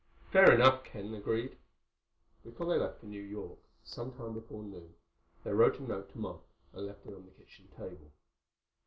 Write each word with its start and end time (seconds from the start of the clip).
"Fair 0.31 0.51
enough," 0.51 0.83
Ken 0.83 1.13
agreed. 1.13 1.59
Before 2.43 2.65
they 2.65 2.79
left 2.79 2.99
for 3.01 3.05
New 3.05 3.21
York, 3.21 3.59
some 3.83 4.11
time 4.13 4.33
before 4.33 4.63
noon, 4.63 4.95
they 5.43 5.53
wrote 5.53 5.79
a 5.79 5.83
note 5.83 6.09
to 6.13 6.17
Mom 6.17 6.39
and 6.73 6.87
left 6.87 7.05
it 7.05 7.13
on 7.13 7.23
the 7.27 7.43
kitchen 7.43 7.67
table. 7.77 8.11